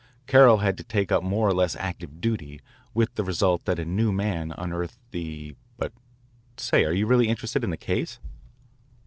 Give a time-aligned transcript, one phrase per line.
[0.25, 2.59] Carroll had to take up more or less active duty,
[2.91, 5.93] with the result that a new man unearthed the but,
[6.57, 8.19] say, are you really interested in this case?"